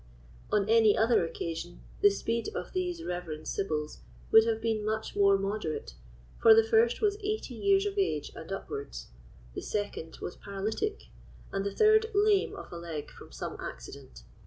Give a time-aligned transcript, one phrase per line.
[0.51, 3.99] On any other occasion the speed of these reverend sibyls
[4.31, 5.93] would have been much more moderate,
[6.41, 9.09] for the first was eighty years of age and upwards,
[9.53, 11.09] the second was paralytic,
[11.51, 14.23] and the third lame of a leg from some accident.